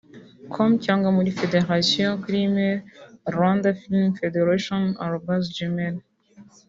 com 0.53 0.69
cyangwa 0.83 1.09
mur 1.15 1.27
Federation 1.41 2.11
kuri 2.23 2.37
email 2.47 2.77
rwandafilmfederation@gmail 3.33 5.95